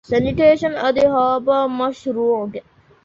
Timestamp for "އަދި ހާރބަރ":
0.83-1.61